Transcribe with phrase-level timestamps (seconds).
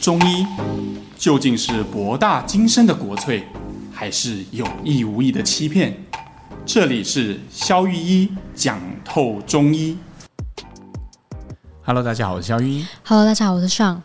[0.00, 0.46] 中医
[1.18, 3.42] 究竟是博大精深的国粹，
[3.92, 5.94] 还是有意无意的欺骗？
[6.64, 9.98] 这里是肖玉一讲透中医。
[11.84, 12.86] Hello，大家好，我是肖玉一。
[13.04, 14.00] Hello，大家好，我是尚。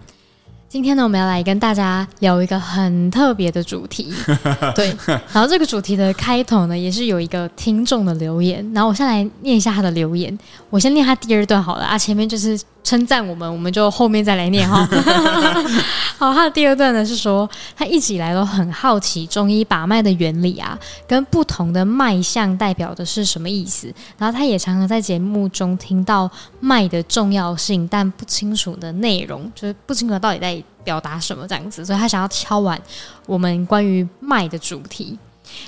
[0.67, 4.13] 今天呢，我们要来跟大家聊一个很特别的主题。
[4.75, 4.93] 对，
[5.31, 8.69] 然后这个主题的开头呢，也是有一个听众的留言。
[8.73, 10.37] 然后我先来念一下他的留言，
[10.69, 12.59] 我先念他第二段好了啊，前面就是。
[12.85, 14.87] 称赞我们，我们就后面再来念哈。
[16.17, 23.93] 好，他的第二段呢是说，他一直以来都很好奇中医把脉的原理啊，跟不同的脉象代表的是什么意思。
[24.17, 32.79] 然后他也常常在节目中听到脉的重要性，但不清楚的内容，就是不清楚到底在表达什么这样子，所以他想要敲完
[33.25, 35.17] 我们关于脉的主题。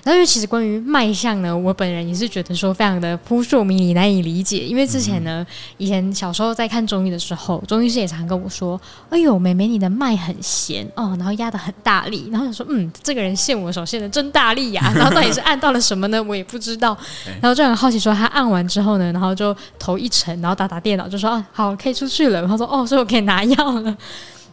[0.03, 4.59] 然后，因为其实关于脉象呢，我本人也是觉得说非常的扑朔迷离、难以理解。
[4.59, 5.45] 因为之前呢，
[5.77, 14.93] 以前小时候在看中医的时候，中医师也常跟我说：“哎呦，妹妹你的脉很弦哦，然后压得很大力。”然后想说：“嗯，这个人献我手献的真大力呀、啊！
[14.95, 16.21] ”然后到底是按到了什么呢？
[16.23, 16.97] 我也不知道。
[17.41, 23.95] 然后就很好奇说，他按完之后呢，然后就头一沉，然后打打电脑就说：“啊，好，可以出去了。”然后说：“哦，所以我可以拿药了。”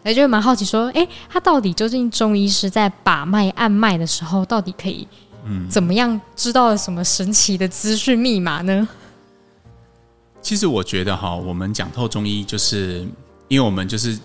[0.04, 5.08] 哎，就蛮好奇说：“哎，他到底究竟中医师在把脉按脉的时候，到底可以？”
[5.46, 8.86] 嗯，怎么样知道了什么神奇的资讯密码呢？
[10.40, 13.06] 其实我觉得哈，我们讲透中医，就是
[13.48, 14.18] 因为我们就是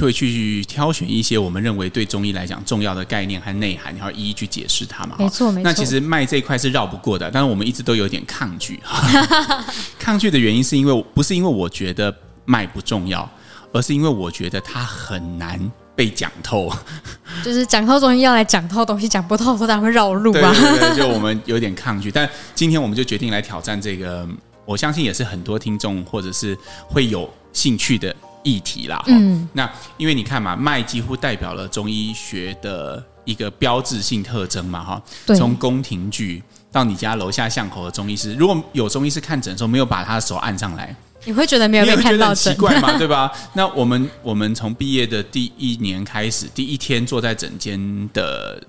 [0.00, 5.16] 会去挑选一些我们认为对中医来讲重要的概念和内涵，然后一一去解释它嘛。
[5.18, 5.64] 没错，没错。
[5.64, 8.80] 那其实脉这一块是绕不过的，但是我们一直都有点抗拒。
[9.98, 12.12] 抗拒的原因是因为不是因为我觉得
[12.44, 13.28] 脉不重要，
[13.76, 15.60] 而是因为我觉得它很难。
[15.96, 16.70] 被讲透，
[17.42, 20.52] 就是讲透中医要来讲透东西，讲不透，说他会绕路啊。
[20.52, 24.28] 对对对，就我们有点抗拒，但今天我们就决定来挑战这个，
[24.66, 26.54] 我相信也是很多听众或者是
[26.86, 29.02] 会有兴趣的议题啦。
[29.06, 35.02] 嗯，那因为你看嘛，脉几乎代表了中医学的一个标志性特征嘛，哈。
[35.34, 40.94] 从宫廷剧到你家楼下巷口的中医师，如果有中医师看诊的时候没有把他的手按上来。
[41.26, 43.30] 你会觉得没有被看到，奇怪吗， 对吧？
[43.52, 48.62] 那我们我们从毕业的第一年开始，第一天坐在整间的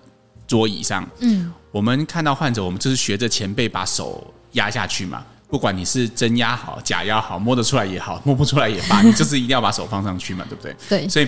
[0.47, 5.23] 桌椅上，嗯，我们看到患者，我们就是学着前辈把手压下去嘛。
[5.49, 10.75] 不管你是真压好、假压好，摸得出来也好，摸不出来也罢，你就是一定要把手放上去嘛，对不对？
[10.89, 11.07] 对。
[11.07, 11.27] 所以，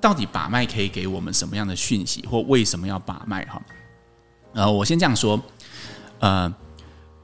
[0.00, 3.44] 到底把脉可以给我们什么样的讯息，或为什么要把脉？
[3.46, 3.60] 哈，
[4.54, 5.42] 呃，我先这样说，
[6.20, 6.54] 呃，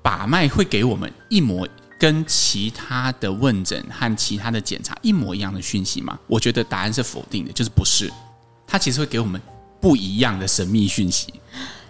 [0.03, 1.69] 把脉会给我们一模。
[2.05, 6.19] 跟其他的问诊和其他的检查一模一样的讯息吗？
[6.27, 8.13] 我觉得答案是否定的，就是不是。
[8.67, 9.41] 它其实会给我们
[9.81, 11.33] 不一样的神秘讯息。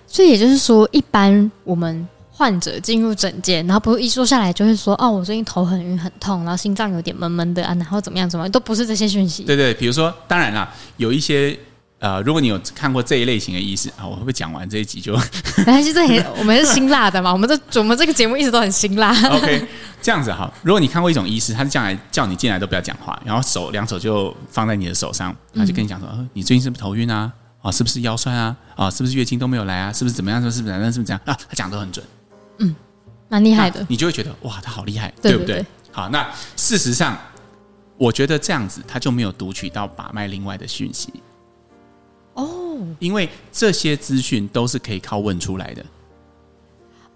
[0.06, 11.58] 所以也就是说，一般我们患者进入诊间，然后不是一坐下来就会说：“哦，我最近头很晕很痛，然后心脏有点闷闷的啊，然后怎么样怎么样，都不是这些讯息。”对对，比如说，当然啦，有一些。
[12.04, 15.14] 呃，如果你有看过这一类型的医师啊，我会不会讲完这一集就？
[16.36, 19.10] 我们是辛辣的嘛，我们这我们这个节目一直都很辛辣。
[19.30, 19.66] OK，
[20.02, 27.32] 这样子哈，如果你看过一种医师，他是将来叫你进来都不要讲话，然后手两手就放在你的手上，他就跟你讲说：“嗯、你最近是不是头晕啊？
[27.62, 28.54] 啊，是不是腰酸啊？
[28.76, 29.90] 啊，是不是月经都没有来啊？
[29.90, 30.38] 是不是怎么样？
[30.42, 30.92] 是不是怎么样？
[30.92, 32.04] 是不是这样啊？”他讲得很准，
[32.58, 32.76] 嗯，
[33.30, 33.82] 蛮厉害的。
[33.88, 35.64] 你就会觉得哇，他好厉害，对，对不对？
[35.90, 37.16] 好，那事实上，
[37.96, 41.10] 我觉得这样子他就没有读取到把脉另外的讯息。
[42.34, 45.84] 哦，因为这些资讯都是可以靠问出来的。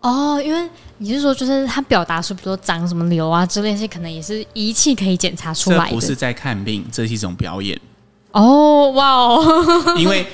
[0.01, 0.69] 哦，因为
[0.99, 5.85] 你是说，就是他表达出，比如说长什么瘤啊之类，些可能也是仪器可以检查出来的。
[5.87, 7.79] 这不是在看病，这是一种表演。
[8.31, 9.43] 哦，哇哦！
[9.99, 10.25] 因为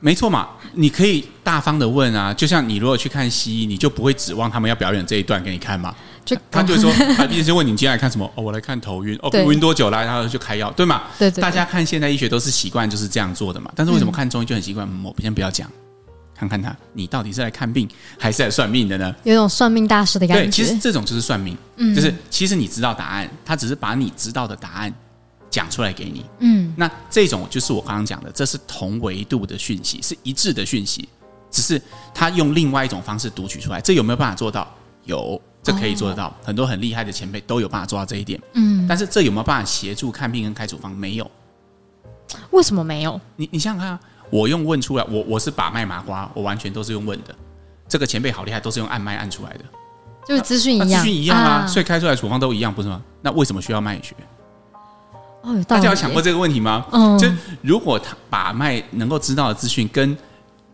[0.00, 5.94] 没错嘛，你可以大方的问啊，就像你如果去看西医，你就不会指望他们要表演这一段给你看嘛。
[6.26, 8.30] 就 他就说，他第一次问你今天来看什么？
[8.34, 9.16] 哦，我来看头晕。
[9.22, 10.04] 哦，晕多久了？
[10.04, 11.04] 然后就开药，对吗？
[11.18, 11.40] 对，对对。
[11.40, 13.70] 大家看现代医学都是习惯就是这样做的嘛。
[13.76, 14.86] 但是为什么看中医就很习惯？
[15.04, 15.70] 我先不要讲，
[16.34, 17.88] 看看他，你到底是来看病
[18.18, 19.14] 还是来算命的呢？
[19.22, 20.42] 有种算命大师的感觉。
[20.44, 24.92] 对，其实这种就是算命，嗯，就是其实你知道答案，他只是把你知道的答案
[25.48, 26.26] 讲出来给你。
[26.40, 31.08] 嗯，那这种就是我刚刚讲的，这是同维度的讯息，是一致的讯息，
[31.52, 31.80] 只是
[32.12, 33.80] 他用另外一种方式读取出来。
[33.80, 34.68] 这有没有办法做到？
[35.04, 35.40] 有。
[35.66, 38.40] 这可以做得到，很多很厉害的前辈都有办法做到这一点。
[38.52, 40.94] 嗯，但是这有没有办法协助看病跟开处方？
[40.94, 41.28] 没有。
[42.52, 43.20] 为什么没有？
[43.34, 47.34] 你你想想看啊，我用问出来，我我是把脉麻瓜，我完全都是用问的。
[47.88, 49.64] 这个前辈好厉害，都是用按脉按出来的，
[50.28, 53.02] 就是资讯一样，资讯一样啊，所以开出来处方都一样，不是吗？
[53.20, 54.14] 那为什么需要脉学？
[55.42, 56.86] 哦，大家有想过这个问题吗？
[56.92, 57.26] 嗯，就
[57.60, 60.16] 如果他把脉能够知道的资讯跟。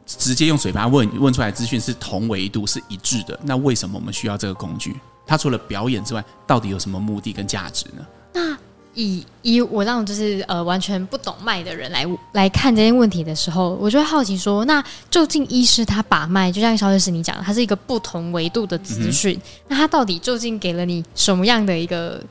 [0.07, 4.95] 直接用嘴巴问问出来资讯是同维度是一致的，那为什么我们需要这个工具？
[5.27, 8.07] 它除了表演之外，到底有什么目的跟价值呢？
[8.35, 8.59] 那
[8.95, 22.23] 以以我那种就是呃完全不懂脉的人来来看这些问题的时候，我就会好奇说，那究竟医师他把脉，就像肖律师你讲的，它是一个不同维度的资讯，嗯、那他到底究竟给了你什么样的一个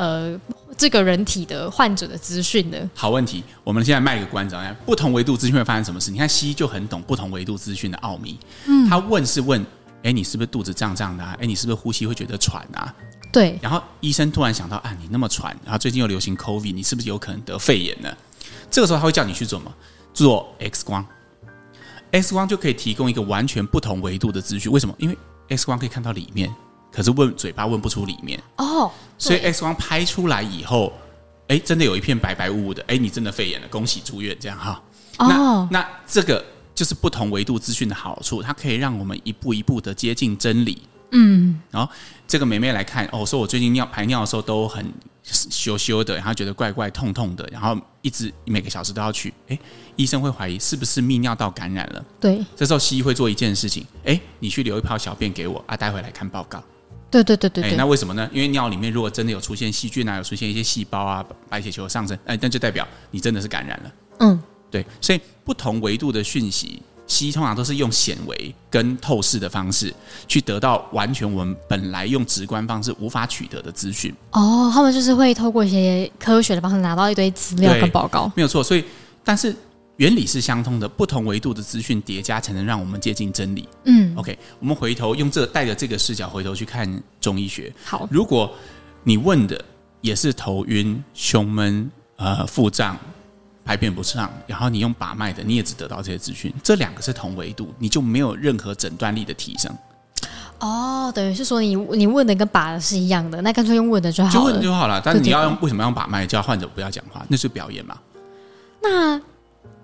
[0.00, 0.40] 呃
[0.78, 2.78] 这个人体的患者的资讯呢？
[2.94, 4.56] 好问题，我们现在卖个关子，
[4.86, 6.10] 不同维度资讯会发生什么事？
[6.10, 9.62] 你看西医就很懂不同维度资讯的奥秘，嗯，他问是问，
[10.02, 11.36] 哎，你是不是肚子胀胀的、啊？
[11.38, 12.94] 哎，你是不是呼吸会觉得喘啊？
[13.30, 18.10] 对，然后医生突然想到啊，你那么喘，然后最近又流行 COVID，你是不是有可能得肺炎呢？
[18.70, 19.74] 这个时候他会叫你去做什么？
[20.14, 21.04] 做 X 光
[22.10, 24.72] ，X 光就可以提供一个完全不同维度的资讯。
[24.72, 24.94] 为什么？
[24.98, 25.18] 因为
[25.50, 26.50] X 光可以看到里面，
[26.92, 28.90] 可是问嘴巴问不出里面哦。
[29.18, 30.92] 所以 X 光拍出来以后，
[31.48, 34.82] 哎，真的有一片白白雾雾的，哎，你真的肺炎了，恭喜住院，这样哈。
[35.18, 36.44] 哦，那那这个
[36.74, 40.82] 就是不同维度资讯的好处，它可以让我们一步一步的接近真理。
[41.12, 41.92] 嗯，然后
[42.26, 44.90] 这个妹妹来看，哦，说我最近尿排尿的时候都很
[45.24, 49.58] 羞羞的，然后觉得怪怪痛痛的，然后一直每个小时都要去，哎，
[49.96, 52.04] 医生会怀疑是不是泌尿道感染了？
[52.20, 56.62] 对，这时候西医会做一件事情，哎，你去留一泡小便给我啊，待会来看报告。
[57.10, 58.28] 对对对对对，那为什么呢？
[58.32, 63.92] 因为尿里面如果真的有出现细菌啊，有出现一些细胞啊，白血球上升，哎，那就代表你真的是感染了。
[64.20, 66.82] 嗯，对，所以不同维度的讯息。
[67.06, 69.92] 西医通常都是用显微跟透视的方式
[70.28, 74.14] 去得到完全我们本来用直观方式无法取得的资讯。
[74.30, 78.30] 哦，他们就是会透过一些科学的方式拿到一堆资料跟报告。
[78.36, 78.84] 没有错，所以
[79.24, 79.52] 但是
[80.00, 83.68] 原理是相通的，不同维度的资讯叠加才能让我们接近真理。
[83.84, 87.70] 嗯，OK，我们回头用这带着这个视角回头去看中医学。
[87.84, 88.50] 好，如果
[89.04, 89.62] 你问的
[90.00, 92.98] 也是头晕、胸闷、呃腹胀。
[93.62, 99.70] 排便不畅，然后你用把脉的，你也只得到这些资讯，这两个是同维度，你就没有任何诊断力的提升。
[100.58, 105.00] 哦，等于是说你你问的跟把的是一样的，那干脆用问的就好了，就问就好了。
[105.04, 106.26] 但是你要用为什么要用把脉？
[106.26, 107.96] 叫患者不要讲话，那是表演嘛？
[108.82, 109.20] 那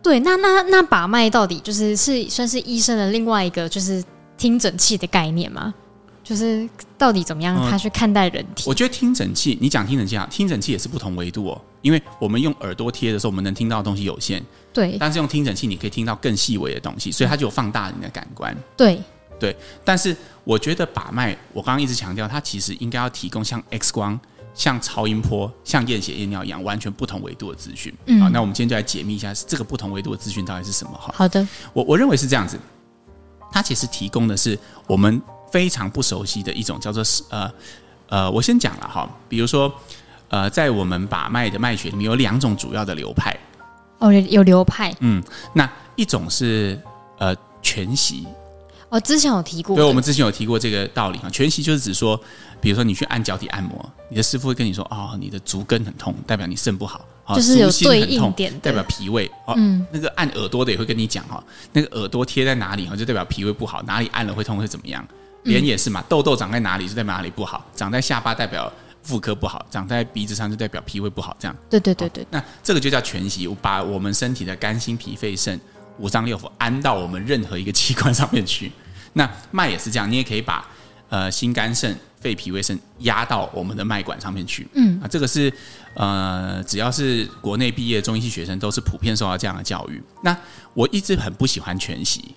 [0.07, 4.01] 对，那那那把脉到底就是是算是医生的另外一个就是
[4.39, 5.75] 听诊器的概念吗？
[6.23, 8.63] 就是到底怎么样他去看待人体？
[8.63, 11.61] 嗯，我觉得听诊器，你讲听诊器啊，听诊器也是不同维度哦。
[11.83, 14.41] 因为我们用耳朵贴的时候，我们能听到的东西有限，
[14.73, 14.97] 对。
[14.97, 19.03] 但是用听诊器，你可以听到更细微的东西，所以它就有放大你的感官，对
[19.41, 19.57] 对。
[19.85, 24.19] 但是我觉得把脉，我刚刚一直强调，它其实应该要提供像 X 光、
[24.57, 27.95] 像超音波、像验血验尿一样完全不同维度的资讯。
[28.07, 31.15] 嗯，好，那我们今天就来解密一下这个不同维度的资讯到底是什么哈。
[31.15, 32.59] 好的，我我认为是这样子，
[33.53, 34.59] 它其实提供的是
[34.89, 35.23] 我们
[35.53, 37.53] 非常不熟悉的一种叫做呃
[38.09, 39.73] 呃，我先讲了哈，比如说。
[40.29, 43.33] 呃，在我们把脉的脉学里面有两种主要的流派，
[44.01, 46.77] 哦，有流派，嗯，那一种是
[47.19, 47.33] 呃
[47.63, 48.27] 全息，
[48.89, 52.19] 哦，之前有提过，对，我们之前有提过这个道理哈，全息就是指说，
[52.61, 57.05] 比如说你去按脚底按摩，你的师傅会跟你说，哦，你的足跟很痛，代表你肾不好，
[57.35, 61.43] 就是有对应点，代表脾胃，哦，嗯，那个按耳朵的也会跟你讲哈，
[61.73, 65.07] 那个耳朵贴在哪里哈，就代表脾胃不好，哪里按了会痛会怎么样，
[65.43, 68.73] 脸也是嘛，痘痘长在哪里就代表哪里不好，长在下巴代表。
[69.03, 71.57] 妇科不好，长在鼻子上就代表脾胃不好，这样。
[71.71, 72.25] 对对对对。
[72.25, 75.61] 哦，那这个就叫全息，把我们身体的肝、心、脾、肺、肾
[75.99, 78.71] 五脏六腑安到我们任何一个器官上面去。
[79.15, 80.67] 那脉也是这样，你也可以把
[81.09, 84.67] 呃心、肝、肾、肺、脾、胃、肾压到我们的脉管上面去。
[84.75, 85.53] 嗯，啊，这个是
[85.95, 90.03] 呃，只要是国内毕业中医系学生都是普遍受到这样的教育。
[90.23, 90.37] 那
[90.75, 92.35] 我一直很不喜欢全息，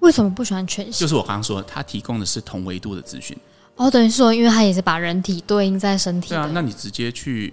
[0.00, 1.00] 为什么不喜欢全息？
[1.00, 3.36] 就是我刚刚说，它提供的是同维度的资讯。
[3.74, 6.28] 哦，等于说，因为他也是把人体对应在身体。
[6.28, 7.52] 对啊，那你直接去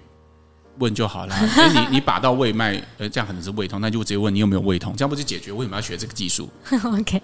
[0.80, 1.36] 问就好了。
[1.36, 5.52] 哎，你你把到胃脉，呃，这样可能是胃痛，那就直接问你有没有胃痛，这样不就解决？
[5.52, 6.50] 为什么要学这个技术？
[6.84, 7.22] OK，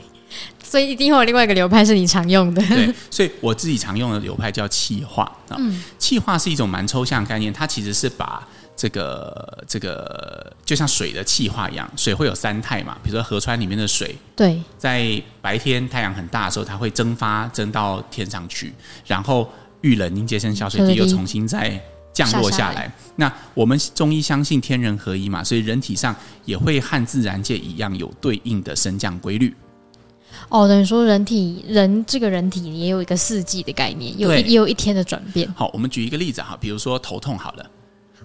[0.64, 2.62] 所以一定会有另外一个流派是你常用的。
[2.68, 5.56] 对， 所以我自己常用的流派叫气化啊。
[5.58, 8.48] 嗯，气化是一种蛮抽象的概念，它其实是把。
[8.76, 18.74] 这个这个就像水的气化一样，水会有三态嘛，比如说河川里面的水，对，在白天太阳很大的时候，它会蒸发蒸到天上去，
[19.06, 19.48] 然后
[19.82, 21.80] 遇冷凝结成小水滴，又重新再
[22.14, 22.74] 降落下来。
[22.74, 22.92] 下来。
[23.16, 26.16] 那我们中医相信天人合一嘛，所以人体上
[26.46, 29.54] 也会和自然界一样有对应的升降规律。
[30.50, 35.52] 哦，等于说人体人这个人体也有一个四季的概念，有一也有一天的转变。
[35.56, 37.66] 好，我们举一个例子哈，比如说头痛好了。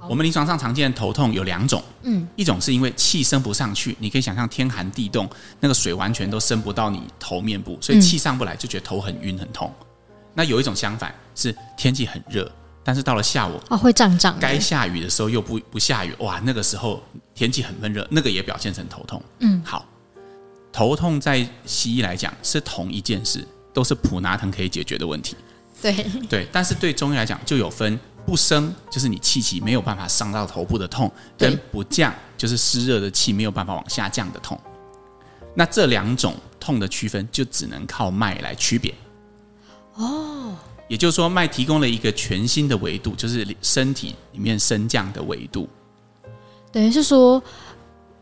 [0.08, 5.28] 我们临床上常见的头痛有两种，嗯，一种是因为气升不上去，你可以想象天寒地冻，
[5.58, 9.72] 那个水完全都升不到你头面部，所以气上不来，就觉得头很晕很痛。
[10.34, 12.48] 那有一种相反，是天气很热，
[12.88, 17.02] 但是到了下午啊会胀胀，该下雨的时候又不不下雨，哇，那个时候
[17.34, 19.22] 天气很闷热，那个也表现成头痛。
[19.40, 19.84] 嗯，好，
[20.72, 25.36] 头痛在西医来讲是同一件事，都是普拿疼可以解决的问题。
[25.82, 25.92] 对
[26.30, 28.00] 对，但是对中医来讲就有分。
[28.24, 34.58] 不升就是你气息没有办法上到头部的痛，跟不降就是湿热的气没有办法往下降的痛。
[35.54, 38.94] 那这两种痛的区分就只能靠脉来区别。
[39.94, 40.54] 哦，
[40.88, 45.68] 也就是说，麦提供了一个全新的维度，就是身体里面升降的维度。
[46.72, 47.42] 等于是说，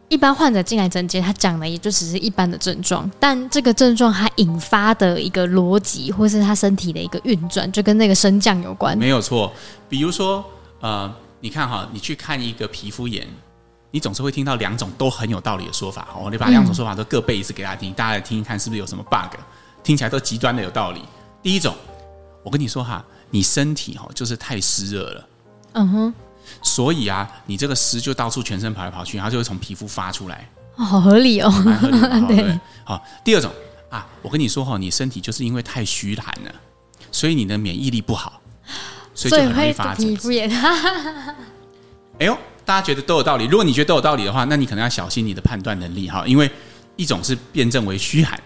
[0.08, 8.98] 一般患者进来诊间，他讲的也就只是一般的症状，但这个症状它引发的一个逻辑，或是他身体的一个运转，就跟那个升降有关。
[8.98, 9.52] 没有错，
[9.88, 10.44] 比如说，
[10.80, 13.26] 呃，你看哈，你去看一个皮肤炎，
[13.92, 16.08] 你总是会听到两种都很有道理的说法。
[16.16, 19.38] 哦，你把两种说法都各背一次给大家听，嗯、大家来听一看是不是有什么 bug？
[19.84, 21.00] 听起来都极端的有道理。
[21.42, 21.74] 第一种，
[22.46, 25.28] 我跟你说哈，你身体哈就是太湿热了。
[25.72, 26.14] 嗯哼。
[26.62, 32.60] 所以啊，你这个湿就到处全身跑来跑去，然后就会从皮肤发出来，哦，好合理哦，蛮合理的， 对，对。
[32.84, 33.50] 好，第二种
[33.90, 36.54] 啊，我跟你说哈，你身体就是因为太虚寒了，
[37.10, 38.40] 所以你的免疫力不好，
[39.12, 40.48] 所以就很容易发皮肤炎。
[42.20, 43.46] 哎呦，大家觉得都有道理。
[43.46, 46.48] 如果你觉得都有道理的话，那你可能要小心你的判断能力哈，因为
[46.94, 48.40] 一种是辩证为虚寒，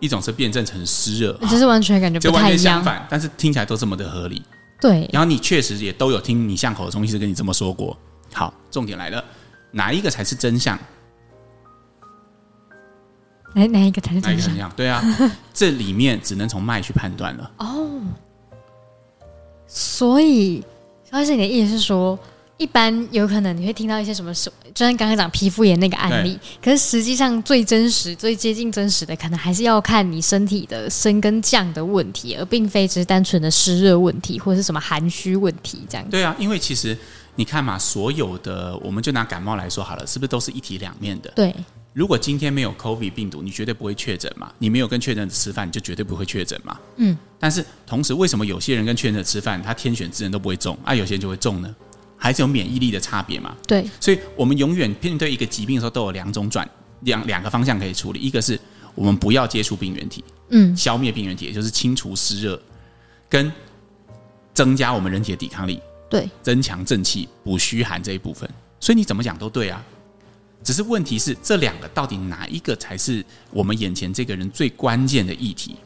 [0.00, 4.42] 一种是辩证成湿热，就是完全感觉不太一样，就完全相反，但是听起来都这么的合理。
[4.80, 7.96] 对，然后你确实也都有听你巷口的中医师跟你这么说过。
[8.32, 9.24] 好，重点来了，
[9.70, 10.78] 哪一个才是真相？
[13.54, 14.70] 哪哪一个才是真相？
[14.76, 15.02] 对啊，
[15.54, 17.50] 这里面只能从脉去判断了。
[17.56, 18.02] 哦，
[19.66, 20.62] 所以，
[21.10, 22.18] 萧医师，你的意思是说？
[22.58, 24.50] 一般有可能你会听到一些什么，就
[24.86, 36.08] 像刚刚讲皮肤炎那个案例，可是实际上最真实、最接近真实的，可能还是要看你身体的升跟降的问题，而并非只是单纯的湿热问题或者是什么寒虚问题这样。
[36.08, 36.96] 对啊，因为其实
[37.34, 41.30] 你看嘛，所有的我们就拿感冒来说好了，是不是都是一体两面的？
[41.36, 41.54] 对。
[41.92, 44.52] 如果今天没有 COVID 病毒，你绝对不会确诊嘛？
[44.58, 46.78] 你没有跟确诊者吃饭，你就绝对不会确诊嘛？
[46.96, 47.16] 嗯。
[47.38, 51.74] 但是同时，为什么有些人跟确诊者吃饭，他天选之人都不会中，啊，有些人就会中呢？
[52.16, 53.54] 还是有免疫力的差别嘛？
[53.66, 56.68] 对，所以我们永远面对一个疾病的时候，都有两种转
[57.00, 58.20] 两两个方向可以处理。
[58.20, 58.58] 一个是
[58.94, 62.60] 我们不要接触病原体，嗯，消灭病原体，也就是清除湿热，
[63.28, 63.52] 跟
[64.54, 68.48] 增加我们人体的抵抗力，对，增强正气，补虚寒这一部分。
[68.80, 69.84] 所以你怎么讲都对啊，
[70.64, 75.76] 只是问题是这两个到底哪一个才是我们眼前这个人最关键的议题？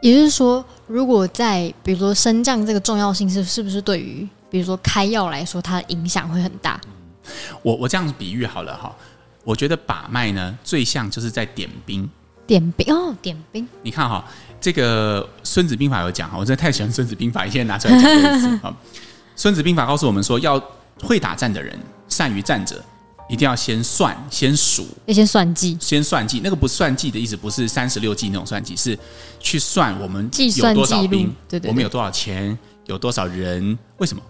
[0.00, 6.80] 也就是说，如果在比如说升降这个重要性是是不是对于比如说开药来说，它的影响会很大。
[7.62, 8.94] 我我这样子比喻好了哈，
[9.44, 12.08] 我觉得把脉呢，最像就是在点兵。
[12.46, 13.68] 点兵哦，点兵。
[13.82, 14.24] 你看哈，
[14.58, 18.74] 这个《孙子兵法》有讲哈，我真的太喜欢《孙子兵法》，现在拿出来讲这个词。
[19.36, 20.58] 孙子兵法》告诉我们说，要
[21.02, 21.78] 会打仗的人，
[22.08, 22.82] 善于战者，
[23.28, 26.40] 一定要先算，先数，要先算计，先算计。
[26.42, 28.98] 那个不算计的意思，不是三十六计那种算计，是
[29.38, 34.22] 去算我们有多少兵，对对对，我们有多少钱，有多少人，为什么？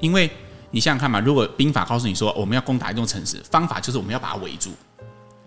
[0.00, 0.30] 因为
[0.70, 4.70] 你想想看嘛，如果兵法告诉你说我们要攻打一座城市，方法就是我们要把它围住，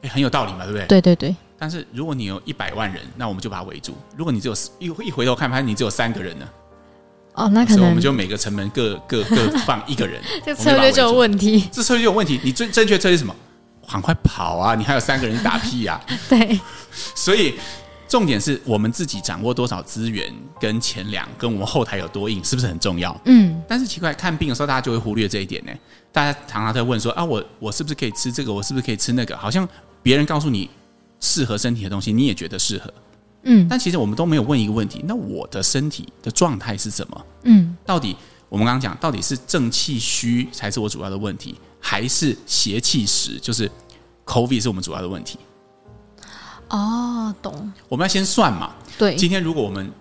[0.01, 0.85] 诶，很有道理嘛，对不对？
[0.87, 1.35] 对对对。
[1.57, 3.95] 但是如果你有一百万人，那我们就把它围住。
[4.15, 6.47] 如果你只有一一回头看，发现你只有三个人呢？
[7.33, 11.67] 哦，那可能我们就每个城门各各各 放一个人，这策略就有问题。
[11.71, 12.39] 这策略就有问题。
[12.43, 13.35] 你最正确策略是什么？
[13.91, 14.75] 赶快跑啊！
[14.75, 16.13] 你还有三个人打屁呀、啊？
[16.29, 16.59] 对。
[17.15, 17.55] 所以。
[18.09, 23.15] 重点是我们自己掌握多少资源跟钱粮，跟我们后台有多硬，是不是很重要？
[23.25, 23.61] 嗯。
[23.67, 25.71] 但是奇怪，看病的时候大家就会忽略这一点呢。
[26.11, 28.51] 大家常常在问说啊，我我是不是可以吃这个？
[28.51, 29.37] 我是不是可以吃那个？
[29.37, 29.67] 好像
[30.01, 30.67] 别人告诉你
[31.19, 32.91] 适合身体的东西，你也觉得适合。
[33.43, 33.67] 嗯。
[33.69, 37.25] 但其实我们都没有问一个问题：那我的身体的状态是什么？
[37.43, 37.77] 嗯。
[37.85, 38.17] 到底
[38.49, 43.37] 我们刚刚讲，到底是正气虚才是我主要的问题，还是邪气实？
[43.39, 43.69] 就是
[44.25, 45.37] COVID 是我们主要的问题？
[46.69, 47.71] 哦，懂。
[47.87, 48.71] 我们要先算嘛。
[48.97, 49.15] 对。
[49.15, 49.91] 今天如果我们，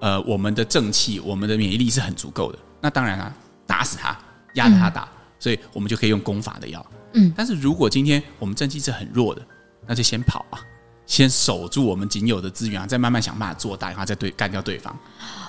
[0.00, 3.32] 呃，我们的正气，我们的免疫力是很足够的，那当然啊，
[3.66, 4.16] 打死他，
[4.54, 6.84] 压着他打，嗯、所以我们就可以用攻法的药。
[7.14, 7.32] 嗯。
[7.36, 9.40] 但是如果今天我们正气是很弱的，
[9.86, 10.58] 那就先跑啊，
[11.06, 14.96] 先守住我们仅有的资源啊，再慢慢想办法做大，然后再对干掉对方。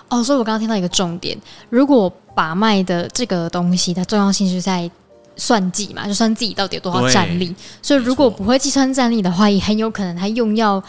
[0.10, 1.38] 哦，所以我刚刚听到一个重点，
[1.69, 4.89] 如果把脉的这个东西，它重要性是在。
[5.38, 7.56] 算计嘛，就算自己到底有多少战力。
[7.82, 10.84] 所以如果不会计算战力的话，也很有可能他用药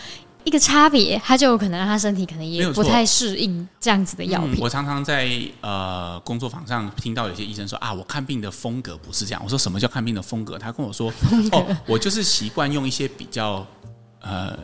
[0.44, 4.54] 一个差别，他就有可能让他身体可能也不太适应这样子的药品。
[4.54, 5.28] 嗯，我常常在
[5.60, 9.40] 呃工作坊上听到有些医生说啊，我看病的风格不是这样。
[9.44, 10.56] 我说什么叫看病的风格？
[10.56, 11.12] 他跟我说
[11.52, 13.66] 哦，我就是习惯用一些比较
[14.20, 14.56] 呃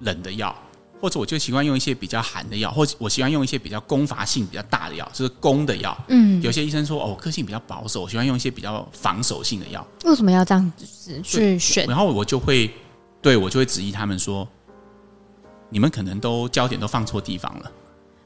[0.00, 0.54] 冷的药。
[1.00, 5.96] 或者我就喜欢用一些比较寒的药，或者我喜欢用一些比较攻伐性比较大的药，就是攻的药。
[6.08, 9.86] 嗯，有些医生说哦，我个性比较保守，我喜欢用一些比较防守性的药。
[10.04, 11.86] 为什么要这样子去选？
[11.86, 12.70] 然后我就会
[13.22, 14.46] 对我就会质疑他们说，
[15.70, 17.72] 你们可能都焦点都放错地方了。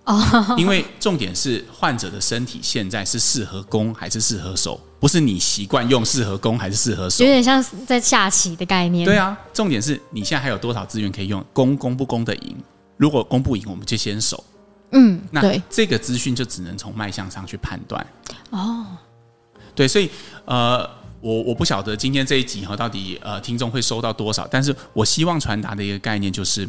[0.05, 9.07] 哦，因为重点是患者的身体现在是适合攻还是适合守，不是你习惯用适合攻还是适合守，有点像在下棋的概念。
[9.07, 12.55] 对啊，重点是你现在还有多少资源可以用，攻攻不攻得赢？
[12.99, 14.45] 如果攻不赢，我们就先守。
[14.93, 18.07] 嗯，那这个资讯就只能从脉象上去判断。
[18.51, 18.85] 哦，
[19.75, 20.11] 对，所以
[20.45, 20.87] 呃，
[21.23, 26.69] 我我不晓得今天这一集哈，到底呃听众会收到多少，但是我希望传达的一个概念就是，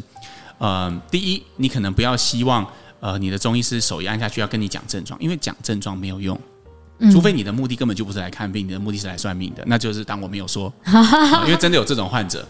[0.56, 2.66] 呃，第一，你可能不要希望。
[3.00, 6.38] 呃，你的中医师手一按下去要跟你讲症状，因为讲症状没有用，
[7.12, 12.46] 除非你的目的根本就不是来看病，你的目的是来算命的，那就是当我没有说，呃、 因为真的有这种患者。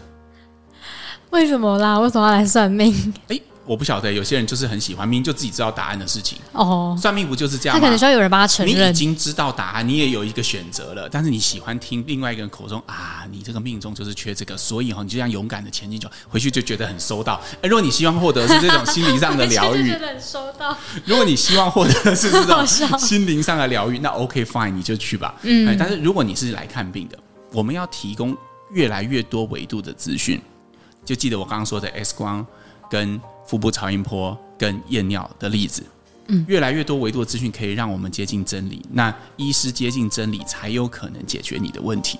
[1.31, 1.99] 为什么啦？
[1.99, 3.13] 为什么要来算命？
[3.27, 6.39] 欸我不晓得，有些人就是很喜欢，明明就自己知道答案的事情。
[6.53, 7.79] 哦，算命不就是这样吗？
[7.79, 8.87] 他可能需要有人帮他承认。
[8.87, 17.41] 你已经知道答案，你也有一个选择了，但是你喜欢听另外一个人口中啊，你这个命中就是缺这个，所以哈，你就这样勇敢的前进，就回去就觉得很收到。
[17.61, 20.77] 哎，如果你希望获得是这种心灵上的疗愈，觉得很收到。
[21.03, 25.35] 如果你希望获得的是这种心灵上的疗愈， 那 OK fine，你就去吧。
[25.41, 27.19] 嗯，但是如果你是来看病的，
[27.51, 28.35] 我们要提供
[28.71, 30.41] 越来越多维度的资讯，
[31.03, 32.45] 就记得我刚刚说的 X 光
[32.89, 33.19] 跟。
[33.47, 35.83] 腹部超音波跟验尿的例子，
[36.27, 38.85] 嗯，越来越多维度的资讯可以让我们接近真理。
[38.91, 42.19] 那医师接近真理，才有可能解决你的问题。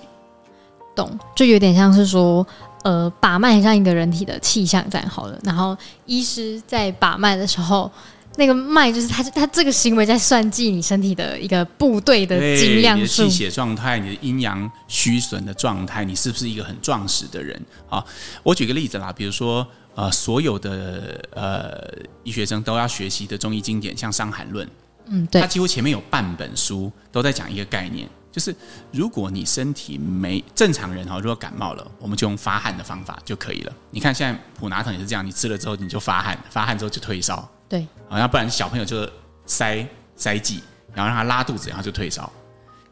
[0.96, 2.44] 懂，就有点像是说，
[2.82, 7.90] 呃，把脉像一个人体的气象站好了，然后医师在把脉的时候。
[8.38, 17.60] 那个脉就是他，他这个行为在算计你身体的一个部队的精量数，你的气血状态，你的阴阳虚损的状态，你是不是一个很壮实的人？
[17.90, 18.02] 啊，
[18.44, 19.66] 我举个例子啦，比如说，
[19.96, 21.92] 呃，所有的呃
[22.22, 24.64] 医学生都要学习的中医经典，像《伤寒论》，
[25.06, 28.54] 嗯，对，它几乎前面有半本书都在讲一个概念，就是
[28.92, 33.72] 如果你身体没正常人哈，如果感冒了，我们就用发汗的方法就可以了。
[33.90, 37.50] 你看现在普拿疼也是这样，你吃了之后你就发汗，发汗之后就退烧。
[37.68, 39.08] 对，啊，要不然小朋友就
[39.44, 40.62] 塞塞剂，
[40.94, 42.32] 然后让他拉肚子，然后就退烧。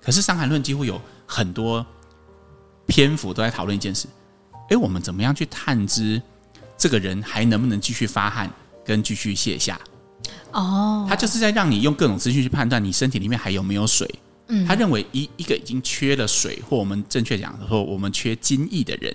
[0.02, 1.84] 可是《伤寒论》几乎有很多
[2.86, 4.06] 篇幅都在讨论一件事：
[4.68, 6.20] 哎，我们怎么样去探知
[6.76, 8.50] 这个人还能不能继续发汗
[8.84, 9.80] 跟继续泻下？
[10.52, 14.08] 哦，他就是在让你用各种资讯去判断你身体里面还有没有水。
[14.48, 19.12] 嗯，他认为一一个已经缺了水，或我们正确讲的说，我们缺精液的人，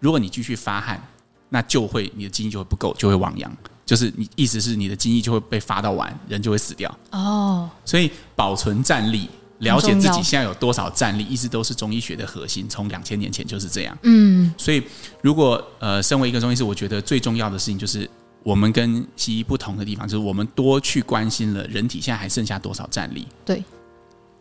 [0.00, 1.00] 如果你继续发汗，
[1.48, 3.56] 那就会你的精液就会不够，就会亡阳。
[3.86, 7.68] 就是你意思是你的精液就会被发到完，人就会死掉哦。
[7.84, 12.66] 所以保存战力，了解自己现在有多少战力，一直都是中医学的核心。
[12.68, 13.96] 从两千年前就是这样。
[14.02, 14.82] 嗯，所以
[15.20, 18.08] 如果呃，身为一个中医师，我觉得最重要的事情就是
[18.42, 23.26] 我们跟西医不同的地方，就是我们多去关心了人体现在还剩下多少战力。
[23.44, 23.62] 对，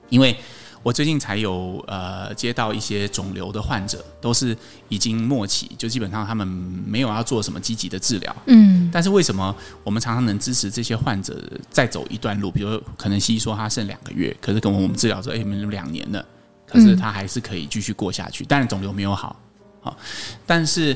[0.09, 0.35] 因为。
[0.83, 4.55] 我最近才有呃接到一些肿瘤的患者，都是
[4.89, 8.35] 已经末期，就基本上他们没有要做什么积极的治疗。
[8.47, 12.51] 嗯，但是为什么我们常常能支持这些患者再走一段路？
[12.51, 16.23] 比如可能西医说他剩两个月，可是跟我们治疗说，哎，你们两年了，
[16.67, 18.43] 可是他还是可以继续过下去。
[18.43, 19.39] 当然肿瘤没有好，
[19.79, 19.97] 好，
[20.45, 20.95] 但是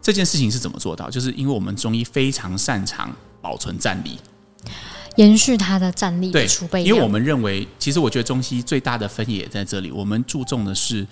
[0.00, 1.10] 这件事情是怎么做到？
[1.10, 4.18] 就是因为我们中医非常擅长保存战力。
[5.16, 9.90] 延续它的战力的储备，因为我们认为，其实我觉得中西最大的分野在这里。
[9.90, 11.06] 我们注重的是，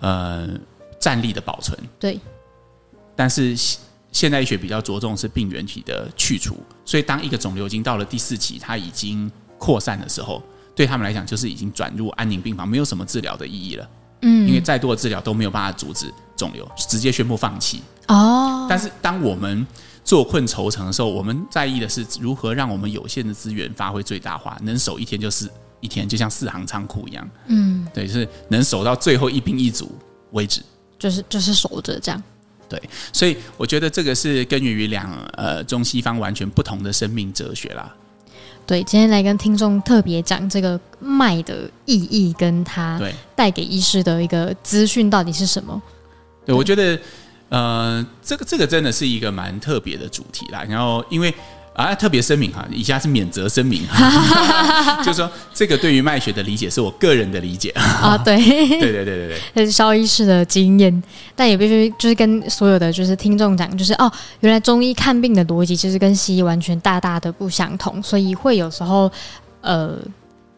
[0.00, 0.48] 呃，
[1.00, 1.78] 战力的保存。
[1.98, 2.18] 对。
[3.16, 3.56] 但是
[4.12, 10.42] 现代医学比较着重是病原体的去除，所以当一个肿瘤已经到了第四期，它已经扩散的时候，
[10.74, 13.88] 对他们来讲就是已经转入安宁病房，没有什么治疗的意义了。
[14.22, 14.48] 嗯。
[14.48, 17.82] 因为再多的治疗都没有办法阻止肿瘤，直接宣布放弃。
[18.08, 18.66] 哦。
[18.68, 19.66] 但是当我们
[20.08, 25.46] 坐困愁城的时候，我们在意的是如何让我们有限的资源发挥最大化，能守一天就是
[25.80, 27.28] 一天，就像四行仓库一样。
[27.48, 29.92] 嗯，对，就是能守到最后一兵一卒
[30.30, 30.62] 为止，
[30.98, 32.22] 就是就是守着这样。
[32.70, 32.80] 对，
[33.12, 37.94] 所以我觉得这个是根源于两呃中西方完全不同的生命哲学啦。
[38.64, 42.98] 对，今天来跟听众特别讲这个脉的意义，跟它
[43.36, 45.82] 带给医师的一个资讯到底是什么？
[46.46, 46.98] 对，对我觉得。
[47.48, 50.62] 呃，这个这个真的是一个蛮特别的主题啦。
[50.68, 51.32] 然后，因为
[51.72, 53.86] 啊，特别声明哈，以下是免责声明，
[55.04, 58.18] 就是说这个对于脉学的理解是我个人的理解啊。
[58.18, 58.36] 对，
[58.80, 61.02] 对对对对这是肖医师的经验，
[61.36, 69.08] 但也必须就是跟所有的就是听众讲，就是哦，原来中医看病的逻辑其实跟西医完全大大的不相同，所以会有时候
[69.60, 69.96] 呃，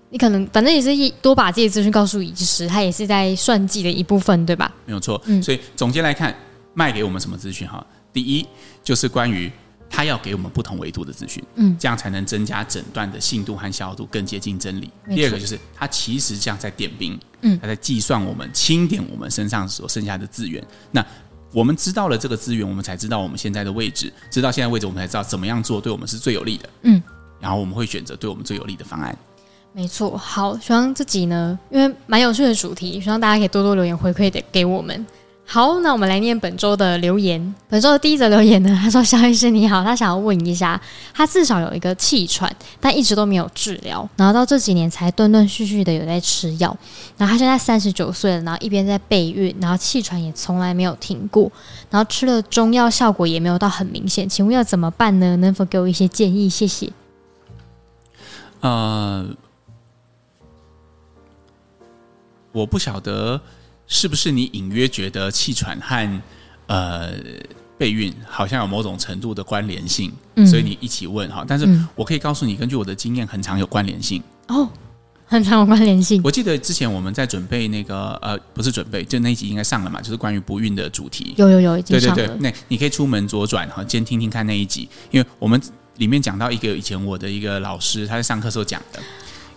[0.08, 4.72] 你可能反正也是一多把自己的资讯告诉医师，他也是在算计的一部分，对吧？
[4.86, 5.20] 没有错。
[5.26, 6.34] 嗯，所以总结来看。
[6.74, 7.68] 脉给我们什么资讯？
[7.68, 8.46] 哈，第一
[8.82, 9.50] 就是关于
[9.88, 14.90] 他要给我们不同维度的资讯，嗯，这样才能增加诊断的信度和效度，更接近真理。
[15.08, 20.64] 第二个就是他其实这样在点兵，嗯，他在计算我们清点我们身上所剩下的资源。
[20.92, 21.04] 那
[21.52, 26.70] 我们知道了这个资源，我们才知道我们现在的位置，知道现在位置，我们才知道怎么样做对我们是最有利的。
[26.82, 27.02] 嗯，
[27.40, 29.18] 然后我们会选择对我们最有利的方案。
[29.72, 35.04] 没错，好，希望自己呢，因为蛮有趣的主题，希望大家可以多多留言回馈的给我们。
[35.52, 37.54] 好，那我们来念本周的留言。
[37.68, 40.80] 本周的第一则留言呢，他说：“肖医师你好，他想要问一下，
[41.12, 46.76] 他至少有一个气喘，但一直都没有治疗，然后到这几年才断断续续的有在吃药。
[47.16, 51.50] 然后他现在三十九岁了，然后一边在备孕，然后气喘也从来没有停过，
[51.90, 55.34] 然后吃了中药效果也没有到很明显，请问要怎么办呢？
[55.38, 56.48] 能否给我一些建议？
[56.48, 56.92] 谢谢。”
[58.62, 59.26] 呃，
[62.52, 63.40] 我不晓得。
[63.90, 66.22] 是不是你隐约觉得气喘和
[66.68, 67.12] 呃
[67.76, 71.44] 备孕好像有某种程度的关联性，嗯、所以你一起问哈？
[71.46, 74.68] 但是我可以告诉你，根据我的经验，很常有关联性哦，
[75.26, 76.20] 很常有关联性。
[76.22, 81.34] 我记得之前我们在准备那个呃，不是准备，就那一集应该上了嘛，就是关于不孕的主题。
[81.36, 82.14] 有有有，已经上了。
[82.14, 85.60] 对对对，那你可以出门左转哈，先听听看那一集，因为我们
[85.96, 89.00] 里面讲到一个以前我的一个老师，他在上课时候讲的。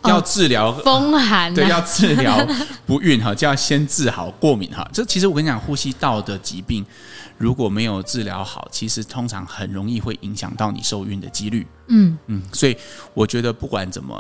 [0.06, 2.46] 要治疗风寒、啊，对，要治疗
[2.86, 4.88] 不孕哈，就要先治好过敏哈。
[4.94, 6.86] 这其实我跟你讲，呼吸道的疾病
[7.38, 11.66] 如果没有治疗好，其实通常很容易会影响到你受孕的几率。
[11.88, 12.76] 嗯嗯，所以
[13.14, 14.16] 我觉得不管怎么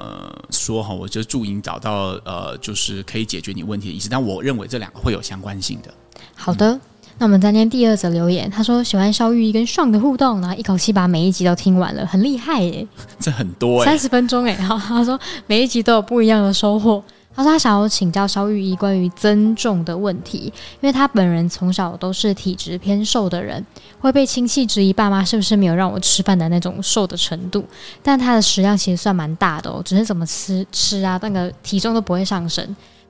[0.49, 4.07] 说哈，我就祝你找到呃，就是可以解决你问题的医师。
[4.09, 5.93] 但我认为这两个会有相关性的。
[6.35, 6.73] 好的。
[6.73, 6.81] 嗯
[7.19, 12.87] 那我们再念第二则留言，他说喜欢肖玉一跟 Sean 的互动，然后一口气把每一集都听完了，很厉害耶！
[13.19, 14.55] 这很多哎，三十分钟哎。
[14.59, 17.03] 然 后他说每一集都有不一样的收获。
[17.35, 23.65] 他说他想要请教肖玉一关于增重的问题，因为他本人从小都是体质偏瘦的人，
[23.99, 27.65] 会被亲戚质疑爸妈是不是没有让我吃饭的那种瘦的程度。
[28.03, 32.63] 但他的食量其实算蛮大的哦，只是怎么吃吃啊，那个体重都不会上升。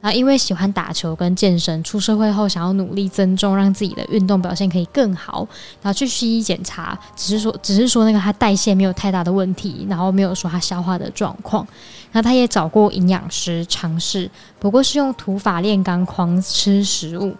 [0.03, 5.47] 然后因为喜欢打球跟健身，出社会后想要努力增重，让自己的运动表现可以更好。
[5.81, 11.65] 然后去西医检查，只是说只是说那个他代谢没有太大的问题，然后没有说他消化的状况。
[12.11, 17.33] 然后他也找过营养师尝试，不过是用土法炼钢，狂吃食物。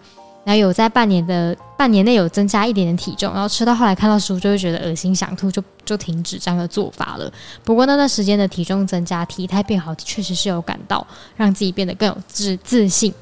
[0.44, 7.32] 然后有在半年的半年内有增加一点点体重，然后吃到后来看到食物就会觉得恶心想吐，就就停止这样的做法了。
[7.64, 13.12] 不过那段时间的体重增加、体态变好，确实是有感到让自己变得更有自自信。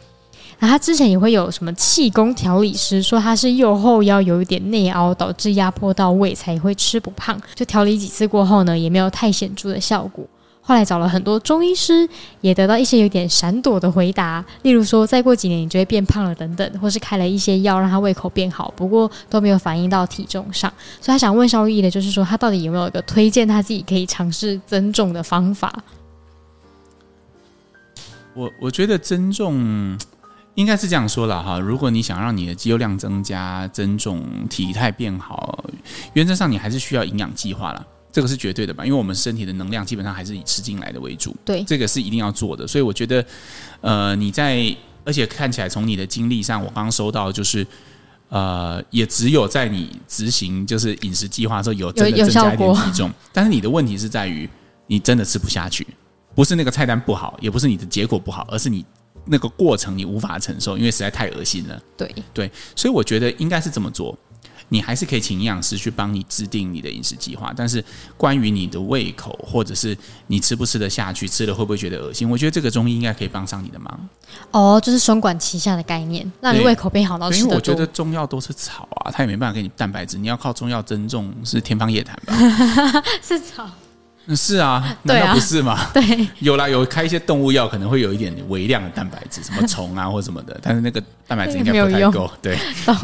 [0.59, 7.41] 然后他之前也会有什么气功调理师说他是右后腰有一点内凹，导致压迫到胃才会吃不胖。
[7.55, 10.25] 就调理几次过后呢，也没有太显著的效果。
[10.64, 12.09] 后来找了很多中医师，
[12.40, 20.72] 也得到一些有点闪躲的回答，例如说再过几年你就会变胖了等等，或是开了一些药让他胃口变好，不过都没有反映到体重上。
[21.01, 25.72] 所以他想问萧御医的就是说，他到底有没有一个推荐他自己可以尝试增重的方法？
[28.35, 29.98] 我我觉得增重
[30.55, 35.64] 应该是这样说了哈，如果你想让你的肌肉量增加、增重、体态变好，
[36.12, 37.87] 原则上你还是需要营养计划了。
[38.12, 41.35] 这个是绝对的吧，因为我们身体的能量基本上还是以吃进来的为主。
[41.44, 42.66] 对，这个是一定要做的。
[42.66, 43.25] 所以我觉得，
[43.81, 47.66] 呃，你在而且看起来从你的经历上，我刚刚收到就是，
[48.29, 54.48] 呃，也只有在你执行就是饮食计划的时候有真的增加一点体重，但是你的问题是在于
[54.87, 55.87] 你真的吃不下去，
[56.35, 58.85] 不是那个菜单不好，也不是你的结果不好，而是你
[59.25, 61.83] 那个过程你无法承受，因为实在太恶心了。
[61.96, 64.16] 对对，所以我觉得应该是这么做。
[64.73, 67.85] 你还是可以请营养师去帮你制定你的饮食计划，但是
[68.17, 69.95] 关于你的胃口或者是
[70.29, 74.09] 你吃不吃得下去，吃了会不会觉得恶心，我觉得这个中医应该可以帮上你的忙。
[74.51, 77.45] 哦，就是双管齐下的概念，让你胃口变好到吃得多。
[77.45, 82.35] 因为我觉得中药都是草啊，它也没办法给你蛋白质，你要靠中药增重是天方夜谭吧？
[83.21, 83.69] 是草。
[84.37, 85.77] 是啊， 难道不是吗？
[85.93, 92.31] 对，啊、对，有啦，有开一些动物药，可能会有一点微量的蛋白质，什么虫啊或什么的，但是那个蛋白质应该不太够。
[92.41, 92.57] 对，
[92.87, 92.95] 懂。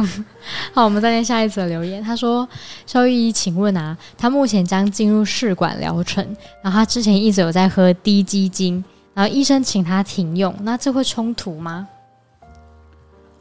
[0.73, 2.03] 好，我们再念下一则留言。
[2.03, 2.49] 他说
[2.87, 6.25] ：“肖玉医，请问啊，他目前将进入试管疗程，
[6.63, 11.89] 然后他之前一直有在喝低基精，然后医生请他停用，那这会冲突吗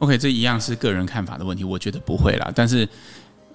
[0.00, 2.88] ？”OK，这一样是个人看法的问题，我觉得不会啦，但是。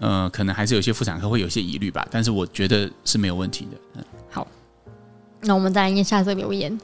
[0.03, 3.77] 呃，可能还是有些妇产科会有些疑虑吧，但是我觉得是没有问题的。
[3.95, 4.45] 嗯，好，
[5.39, 6.77] 那我们再来念下这个留言。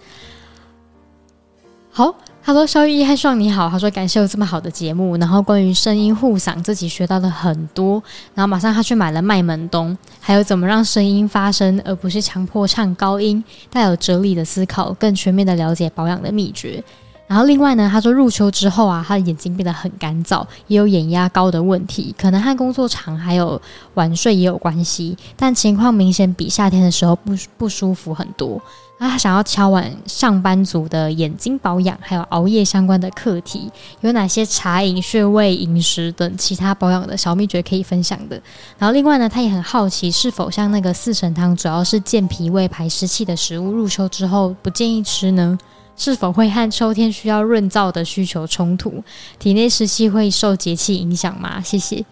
[1.91, 8.01] 好，他说：“萧御医和 Sean 你好。”他说：“感谢有这么好的节目，然后关于声音护嗓，自己学到了很多。
[8.33, 16.81] 然后马上他去买了麦门冬，还有怎么让声音发声，而不是强迫唱高音，带有哲理的思考，更全面的了解保养的秘诀。”
[17.29, 23.61] 然后另外呢，他说入秋之后啊，他的眼睛变得很干燥，也有眼压高的问题，可能和工作长还有
[23.93, 28.59] 晚睡也有关系，但情况明显比夏天的时候不不舒服很多。
[28.97, 38.41] 那他想要敲完上班族的眼睛保养，还有熬夜相关的课题，有哪些茶饮、穴位、饮食等其他保养的小秘诀可以分享的？
[38.79, 45.57] 然后另外呢，他也很好奇，是否像那个四神汤，主要是健脾胃、排湿气的食物，入秋之后不建议吃呢？
[45.99, 49.03] 是否会和秋天需要润燥的需求冲突？
[49.37, 51.61] 体内湿气会受节气影响吗？
[51.61, 52.03] 谢谢。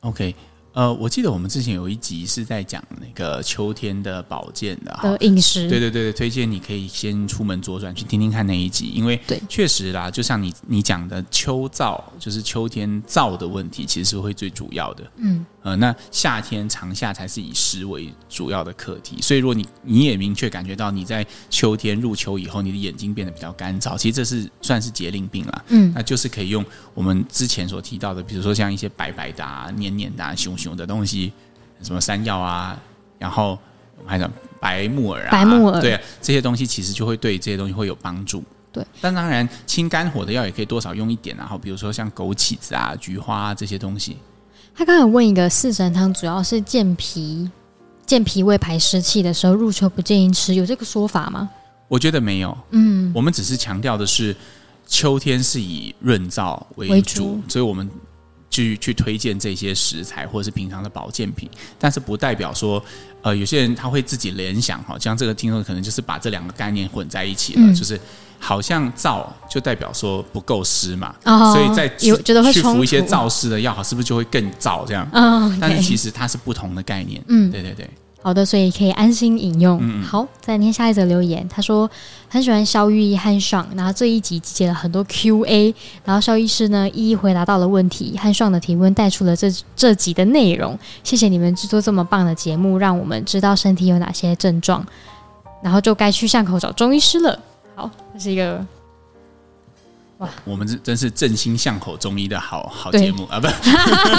[0.00, 0.34] OK。
[0.72, 5.70] 呃，我记得我们之前有一集是在讲那个秋天的保健的哈，饮食。
[5.70, 15.10] 对对对，推荐你可以先出门左转去听听看那一集，因为对，确实啦，就像你你讲的秋燥，就是秋天燥的问题，其实是会最主要的。
[15.16, 25.64] 嗯，呃，那夏天长夏才是以湿为主要的课题，所以如果你你也明确感觉到你在秋天入秋以后，你的眼睛变得比较干燥，其实这是算是节令病了。
[25.70, 30.76] 嗯，那就是可以用我们之前所提到的，比如说像一些白白的、啊、黏黏的、啊、熊熊。
[30.76, 31.32] 的东西，
[31.82, 32.78] 什么山药啊，
[33.18, 33.58] 然后
[34.04, 38.44] 还有白木耳啊，白木耳，对啊，这些东西其实就会对这些东西会有帮助。
[38.70, 44.18] 对，但当然清肝火的药也可以多少用一点，然后比如说像枸杞子啊、菊花啊这些东西。
[44.76, 47.50] 他刚刚有问一个四神汤，主要是健脾、
[48.04, 51.48] 健脾胃、排湿气的时候，入秋不建议吃，有这个说法吗？
[51.88, 54.36] 我觉得没有，嗯，我们只是强调的是
[54.86, 57.88] 秋天是以润燥为主，为主，所以我们。
[58.56, 61.46] 去去推荐这些食材或者是平常的保健品，
[61.78, 62.82] 但是不代表说，
[63.20, 68.00] 呃，有些人他会自己联想哈，像这个听众可能就是把这两个概念混在一起了，嗯、就是
[68.38, 75.06] 好像燥就代表说不够湿嘛，哦、所以在有觉得会去服一些燥湿的药，好是不是就会更燥这样？
[75.12, 77.90] 哦 okay、但是其实它是不同的概念，嗯，对对对。
[78.26, 79.78] 好的，所以可以安心饮用。
[79.80, 81.48] 嗯、好，再来念下一则留言。
[81.48, 81.88] 他说
[82.28, 85.72] 很喜欢肖玉医和 Sean，然后这一集集结了很多 Q&A，
[86.04, 90.76] 然后肖医师呢一一回答到了问题，和 Sean 的提问带出了这这集的内容。
[91.04, 94.84] 谢谢你们制作这么棒的节目，让我们知道身体有哪些症状，
[95.62, 97.38] 然后就该去巷口找中医师了。
[97.76, 98.66] 好，这是一个。
[100.18, 103.38] 哇，我们这真是正心巷口中医的好好节目啊！
[103.38, 103.46] 不，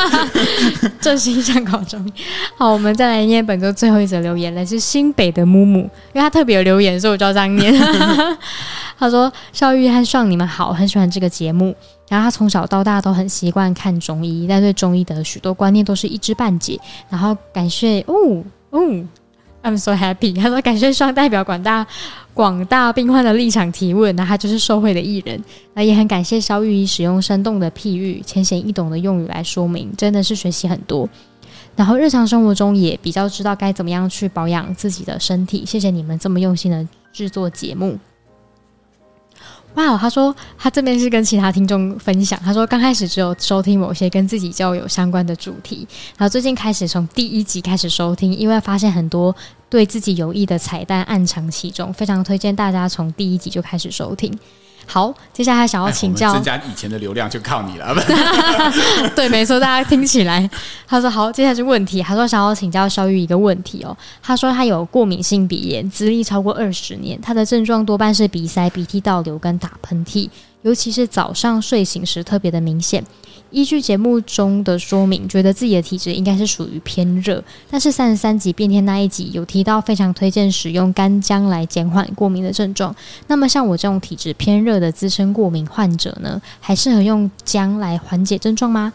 [1.01, 2.13] 正心巷口中医。
[2.55, 5.79] 好，我们再来念本周最后一则留言，来自新北的木木，
[6.13, 7.73] 因为他特别有留言，所以我就要这样念。
[8.99, 11.75] 他说：“邵玉和爽，你们好，很喜欢这个节目。
[12.09, 16.79] 然后他从小到大都很习惯看中医，但对中医的许多观念都是一知半解。
[17.09, 18.79] 然后感谢哦哦。”
[19.63, 20.35] I'm so happy。
[20.35, 21.85] 他说：“感谢双代表广大
[22.33, 25.43] 广大病患的立场提问，那他就是受惠的艺人。
[25.73, 31.09] 那也很感谢肖玉仪使用生动的譬喻、浅显易懂的用语来说明，真的是学习很多。
[31.75, 35.65] 然后日常生活中也比较知道该怎么样去保养自己的身体。
[35.65, 37.97] 谢谢你们这么用心的制作节目。”
[39.77, 42.39] 哇，他说他这边是跟其他听众分享。
[42.43, 45.87] 他说刚开始只有收听某些跟自己交友相关的主题，
[46.17, 49.35] 然后最近开始从第一集开始收听，因为发现很多
[49.69, 54.35] 对自己有益的彩蛋暗藏其中，非常推荐大家从第一集就开始收听。
[54.89, 57.93] 好，接下来想要请教，增加以前的流量就靠你了。
[59.13, 60.49] 对，没错，大家听起来。
[60.87, 62.01] 他说好，接下来是问题。
[62.01, 63.95] 他说想要请教肖玉一个问题哦。
[64.23, 70.29] 他说他有过敏性鼻炎，资历超过二十年，他的症状多半是鼻塞、鼻涕倒流跟打喷嚏，
[70.61, 73.03] 尤其是早上睡醒时特别的明显。
[73.51, 82.95] 依据节目中的说明，觉得自己的体质应该是属于偏热，但是三十三集变天那一集有提到非常推荐使用干姜来减缓过敏的症状。
[83.27, 88.91] 那么像我这种体质偏热的资深过敏患者呢，还适合用姜来缓解症状吗？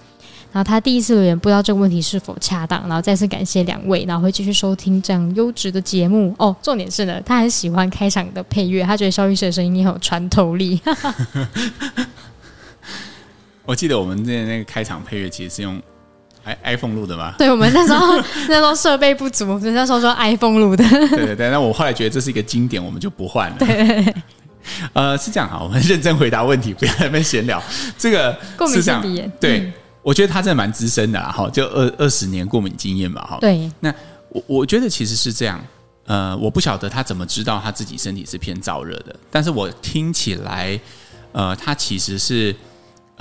[0.52, 2.78] 然后他第一次留言，不知道这个问题是否恰当。
[2.86, 6.54] 然后再次感谢两位，然后会继续收听这样优质的节目哦。
[6.60, 10.78] 重点是呢，他很喜欢开场的配乐，他觉得萧御医的声音很有穿透力。
[13.64, 15.80] 我记得我们之前那个开场配乐其实是用
[16.44, 17.34] i iPhone 录的嘛？
[17.38, 18.16] 对，我们那时候
[18.48, 20.84] 那时候设备不足，所以那时候说 iPhone 录的。
[20.88, 23.56] 对对对，那我后来觉得这是一个经典，我们就不换了。
[23.60, 24.14] 对，
[24.92, 27.62] 呃，是这样哈，我们认真回答问题，不要在那边闲聊。
[27.96, 29.00] 这个是这样，
[29.38, 29.72] 对，嗯、
[30.02, 33.38] 我觉得他真的蛮资深的哈，就二二十年过敏经验嘛哈。
[33.40, 33.94] 对，那
[34.30, 35.64] 我我觉得其实是这样，
[36.06, 40.76] 呃，我不晓得他怎么知道他自己身体是偏燥热的，但是我听起来，
[41.30, 42.52] 呃，他其实是。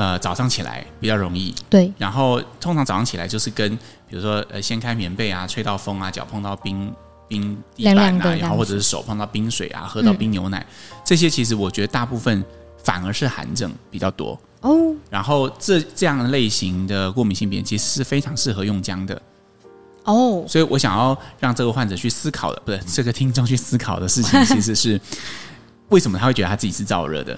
[0.01, 1.93] 呃，早上起来比较容易，对。
[1.95, 3.77] 然后通常早上起来就是跟，
[4.09, 6.91] 比如说呃，掀开棉被啊，吹到风啊，脚碰到冰
[7.27, 12.43] 冰地板啊，亮亮然后或者是手碰到冰水啊，喝到冰牛奶，嗯、这些其实我觉得大部分
[12.83, 14.91] 反而是寒症比较多哦。
[15.11, 19.21] 然后这这样的类型的过敏性鼻炎其实是非常适合用姜的
[20.05, 20.43] 哦。
[20.47, 24.99] 所以我想要让这个患者去思考的，不是这个听众去思考的事情，其实是。
[25.89, 27.37] 为什么他会觉得他自己是燥热的？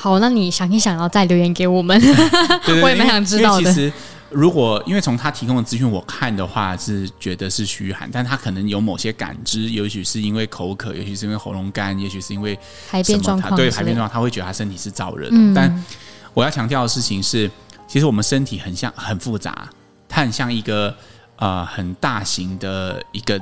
[0.00, 3.64] 好，那你想一想，要再留言给我们，对对对我也蛮想知道的。
[3.64, 3.92] 其实，
[4.30, 12.56] 如果因为从他提供的资讯我看的话，是觉得是虚寒，但他可能有某些感知，也许是因为口渴，也许是因为喉咙干，也许是因为
[12.88, 15.32] 排便状况，对海边状况，他会觉得他身体是燥热的。
[15.32, 15.84] 嗯、但
[16.32, 17.50] 我要强调的事情是，
[17.88, 19.68] 其实我们身体很像很复杂，
[20.08, 20.94] 它很像一个
[21.38, 23.40] 呃很大型的一个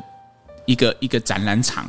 [0.65, 1.87] 一个一个展览场。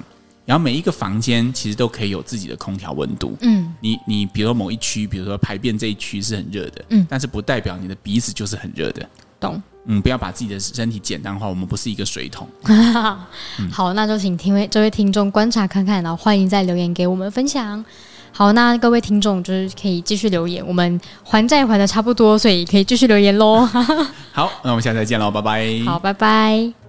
[0.48, 3.36] 然后每一个房间其实都可以有自己的空调温度。
[3.42, 9.06] 嗯，你你比如说某一区，比如说排便这一区是很热的，嗯，但是不代表你的鼻子就是很热的。
[9.42, 9.62] 懂？
[9.86, 12.48] 嗯，不要把自己的身体简单化，我们不是一个水桶。
[12.64, 17.84] 嗯、好，那就请听位这位听众观察看看，然后欢迎再留言给我们分享。
[18.32, 23.66] 好，那各位听众就是可以继续留言，我们还债还的差不多，所以可以继续留言喽。
[24.32, 25.68] 好，那我们下次再见喽，拜拜。
[25.86, 26.87] 好，拜拜。